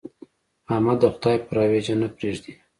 احمد 0.73 0.97
د 1.01 1.03
خدای 1.13 1.37
پر 1.45 1.57
اوېجه 1.63 1.95
نه 2.01 2.07
پرېږدي. 2.17 2.53